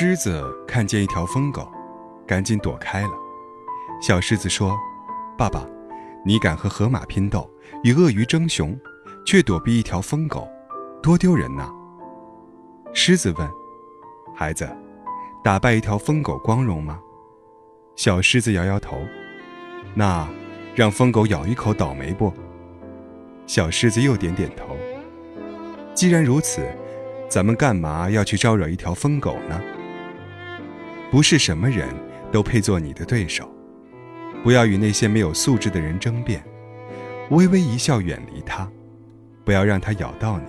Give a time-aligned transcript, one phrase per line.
[0.00, 1.68] 狮子看见一条疯狗，
[2.24, 3.10] 赶紧躲开了。
[4.00, 4.78] 小狮子说
[5.36, 5.66] ：“爸爸，
[6.24, 7.50] 你敢和河马拼斗，
[7.82, 8.78] 与鳄鱼争雄，
[9.26, 10.46] 却躲避一条疯狗，
[11.02, 11.68] 多丢人呐！”
[12.94, 13.50] 狮子问
[14.36, 14.70] ：“孩子，
[15.42, 17.00] 打败一条疯狗光荣吗？”
[17.96, 18.98] 小狮子摇摇头
[19.96, 20.28] ：“那，
[20.76, 22.32] 让疯狗咬一口倒霉不？”
[23.48, 24.76] 小狮子又点点头。
[25.92, 26.64] 既然如此，
[27.28, 29.60] 咱们干嘛要去招惹一条疯狗呢？
[31.10, 31.88] 不是什么人
[32.30, 33.50] 都配做你的对手，
[34.44, 36.44] 不要与那些没有素质的人争辩，
[37.30, 38.70] 微微一笑，远离他，
[39.42, 40.44] 不要让他咬到你。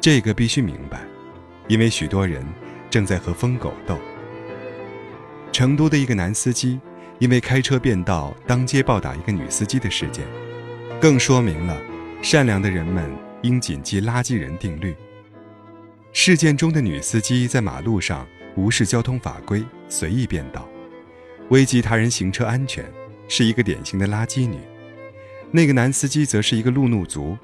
[0.00, 1.02] 这个必须明白，
[1.68, 2.44] 因为许多人
[2.90, 3.96] 正在和疯狗斗。
[5.52, 6.80] 成都的一个男司机
[7.20, 10.24] 因为开车变道，当街暴打一个女司机的事件，
[11.00, 11.80] 更说明了
[12.20, 13.08] 善良的人们
[13.42, 14.92] 应谨记“垃圾人”定律。
[16.12, 18.26] 事件中的女司机在马路上。
[18.56, 20.68] 无视交通法规，随意变道，
[21.48, 22.84] 危及他人行车安全，
[23.28, 24.58] 是一个典型的垃圾女。
[25.50, 27.36] 那个男司机则是一个路怒族，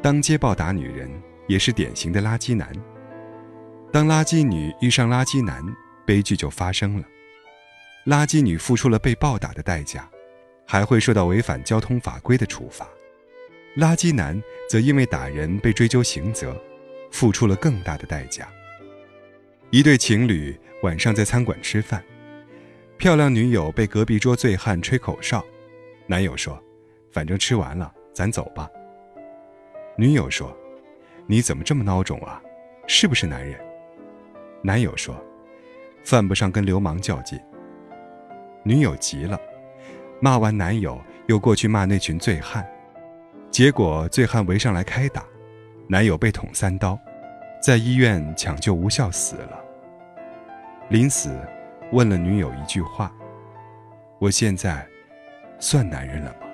[0.00, 1.10] 当街暴打女人，
[1.46, 2.70] 也是典型的垃圾男。
[3.92, 5.64] 当垃圾女遇上垃圾男，
[6.06, 7.04] 悲剧就发生了。
[8.06, 10.08] 垃圾女付出了被暴打的代价，
[10.66, 12.86] 还会受到违反交通法规的处罚。
[13.76, 16.60] 垃圾男则因为打人被追究刑责，
[17.10, 18.48] 付出了更大的代价。
[19.70, 22.02] 一对情侣晚上在餐馆吃饭，
[22.96, 25.44] 漂亮女友被隔壁桌醉汉吹口哨，
[26.06, 26.58] 男友说
[27.12, 28.66] ：“反正吃完了，咱走吧。”
[29.94, 30.56] 女友说
[31.28, 32.40] ：“你怎么这么孬种啊？
[32.86, 33.60] 是不是男人？”
[34.64, 35.14] 男友说
[36.02, 37.38] ：“犯不上跟流氓较劲。”
[38.64, 39.38] 女友急了，
[40.18, 42.66] 骂完男友又过去骂那群醉汉，
[43.50, 45.22] 结果醉汉围上来开打，
[45.88, 46.98] 男友被捅三刀。
[47.60, 49.58] 在医院抢救无效死了。
[50.88, 51.36] 临死，
[51.92, 53.12] 问了女友一句话
[54.18, 54.86] ：“我现在
[55.58, 56.46] 算男人了吗？”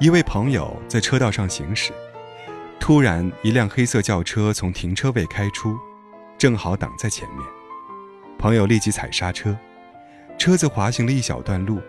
[0.00, 1.92] 一位朋友在车道上行驶，
[2.80, 5.78] 突然一辆黑色轿车从停车位开出，
[6.36, 7.38] 正好挡在前面。
[8.38, 9.56] 朋友立即踩刹车，
[10.36, 11.80] 车子滑行了一小段路，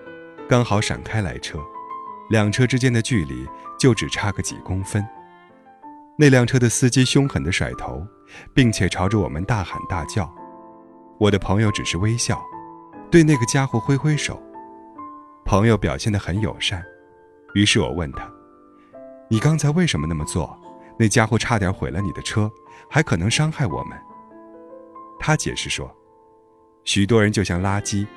[0.47, 1.59] 刚好闪开来车，
[2.29, 3.45] 两车之间的距离
[3.79, 5.05] 就只差个几公分。
[6.19, 8.03] 那辆车的司机凶狠地甩头，
[8.51, 10.27] 并且朝着我们大喊大叫。
[11.19, 12.43] 我的朋友只是微笑，
[13.11, 14.41] 对那个家伙挥挥手。
[15.45, 16.83] 朋友表现得很友善，
[17.53, 18.27] 于是我问他
[19.29, 20.59] ：“你刚才为什么那么做？
[20.97, 22.51] 那家伙差点毁了你的车，
[22.89, 23.95] 还可能伤害我们。”
[25.21, 25.95] 他解释说
[26.83, 28.07] ：“许多人就像垃圾，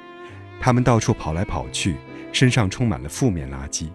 [0.59, 1.97] 他们到处跑来跑去，
[2.33, 3.91] 身上充满了负面垃圾，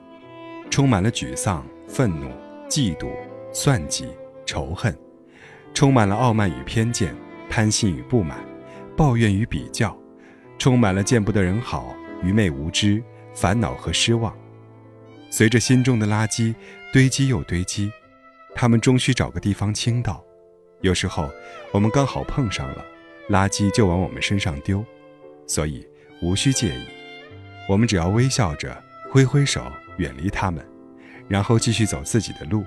[0.70, 2.30] 充满了沮丧、愤怒、
[2.70, 3.10] 嫉妒。”
[3.56, 4.06] 算计、
[4.46, 4.94] 仇恨，
[5.74, 7.16] 充满了傲慢与偏见，
[7.50, 8.38] 贪心与不满，
[8.98, 9.98] 抱怨与比较，
[10.60, 13.02] 充满了见不得人好、愚昧无知、
[13.34, 14.36] 烦恼和失望。
[15.30, 16.54] 随着心中的垃圾
[16.92, 17.90] 堆积又堆积，
[18.54, 20.22] 他们终需找个地方倾倒。
[20.82, 21.32] 有时候，
[21.72, 22.86] 我们刚好碰上了，
[23.30, 24.84] 垃圾就往我们身上丢，
[25.48, 25.88] 所以
[26.22, 26.84] 无需介意。
[27.70, 29.64] 我们只要微笑着挥挥手，
[29.96, 30.62] 远离他们，
[31.30, 32.66] 然后继续走自己的路。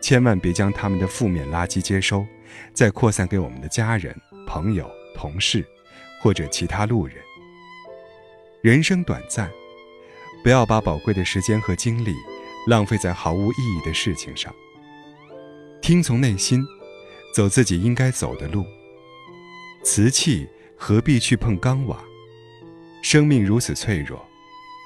[0.00, 2.26] 千万别将他们的负面垃圾接收，
[2.72, 4.14] 再扩散给我们的家人、
[4.46, 5.66] 朋友、同事，
[6.20, 7.16] 或者其他路人。
[8.62, 9.50] 人生短暂，
[10.42, 12.14] 不要把宝贵的时间和精力
[12.66, 14.54] 浪费在毫无意义的事情上。
[15.80, 16.64] 听从内心，
[17.34, 18.64] 走自己应该走的路。
[19.84, 22.02] 瓷器何必去碰钢瓦？
[23.02, 24.24] 生命如此脆弱，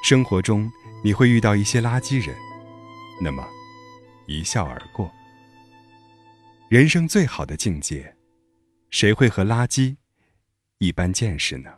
[0.04, 0.70] 生活中
[1.02, 2.36] 你会遇到一些垃圾人，
[3.20, 3.42] 那么。
[4.26, 5.10] 一笑而过。
[6.68, 8.14] 人生最好的境界，
[8.90, 9.96] 谁会和垃圾
[10.78, 11.70] 一般见识呢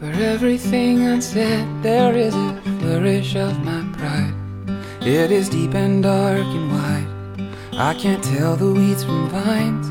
[0.00, 4.34] ？For everything unsaid, there is a flourish of my pride.
[5.02, 7.09] It is deep and dark and wide.
[7.72, 9.88] I can't tell the weeds from vines.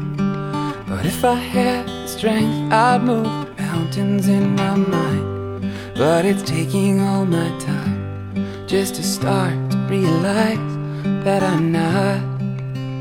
[0.88, 5.72] But if I had the strength, I'd move mountains in my mind.
[5.96, 10.78] But it's taking all my time just to start to realize
[11.24, 12.20] that I'm not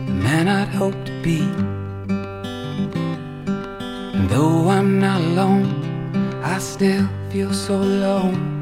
[0.06, 1.40] the man I'd hoped to be.
[4.14, 5.66] And though I'm not alone,
[6.42, 8.57] I still feel so alone.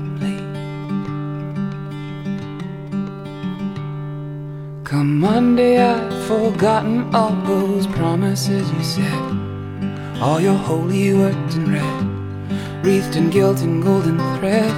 [4.86, 10.22] Come Monday, I've forgotten all those promises you said.
[10.22, 14.70] all your holy words in red, wreathed in guilt and golden thread.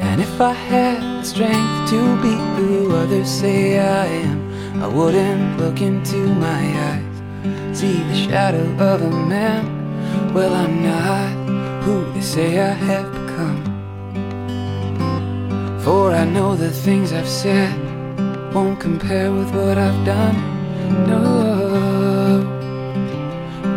[0.00, 5.58] And if I had the strength to be who others say I am, I wouldn't
[5.60, 10.32] look into my eyes, see the shadow of a man.
[10.32, 13.60] Well, I'm not who they say I have become.
[15.80, 17.83] For I know the things I've said
[18.54, 20.36] won't compare with what I've done.
[21.08, 21.20] No,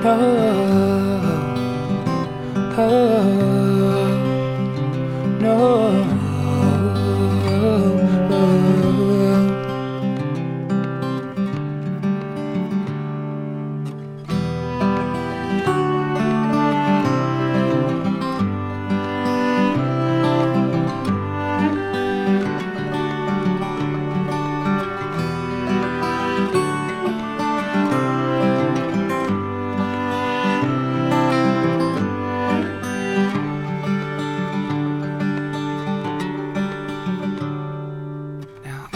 [0.03, 0.66] no,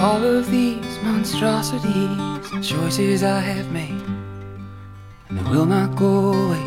[0.02, 4.02] all of these monstrosities choices I have made,
[5.30, 6.66] and they will not go away.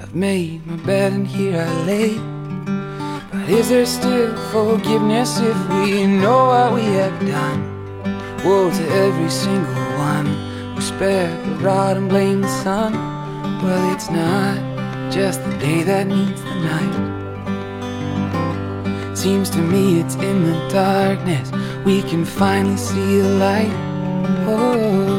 [0.00, 2.16] I've made my bed and here I lay.
[3.30, 7.60] But is there still forgiveness if we know what we have done?
[8.44, 10.26] Woe to every single one
[10.74, 12.94] who spared the rod and blamed the sun.
[13.62, 14.56] Well, it's not
[15.12, 17.23] just the day that needs the night.
[19.24, 21.50] Seems to me it's in the darkness
[21.86, 23.72] we can finally see a light.
[24.46, 25.13] Oh.